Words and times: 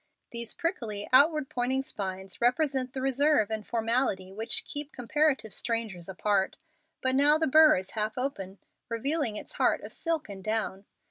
These 0.31 0.55
prickly 0.55 1.07
outward 1.13 1.47
pointing 1.47 1.83
spines 1.83 2.41
represent 2.41 2.93
the 2.93 3.03
reserve 3.03 3.51
and 3.51 3.63
formality 3.63 4.31
which 4.33 4.65
keep 4.65 4.91
comparative 4.91 5.53
strangers 5.53 6.09
apart. 6.09 6.57
But 7.01 7.13
now 7.13 7.37
the 7.37 7.45
burr 7.45 7.77
is 7.77 7.91
half 7.91 8.17
open, 8.17 8.57
revealing 8.89 9.35
its 9.35 9.53
heart 9.61 9.81
of 9.81 9.93
silk 9.93 10.27
and 10.27 10.43
down. 10.43 10.85